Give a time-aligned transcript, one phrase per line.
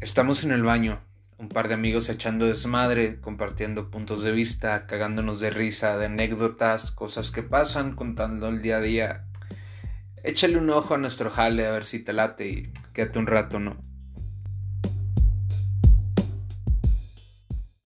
[0.00, 1.00] Estamos en el baño,
[1.38, 6.92] un par de amigos echando desmadre, compartiendo puntos de vista, cagándonos de risa, de anécdotas,
[6.92, 9.24] cosas que pasan, contando el día a día.
[10.22, 13.58] Échale un ojo a nuestro jale a ver si te late y quédate un rato,
[13.58, 13.87] ¿no?